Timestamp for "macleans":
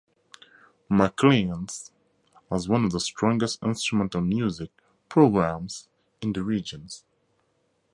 0.89-1.91